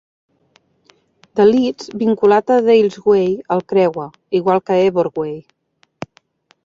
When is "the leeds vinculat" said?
1.39-2.49